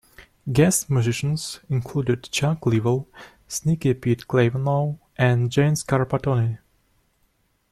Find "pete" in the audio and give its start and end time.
3.93-4.27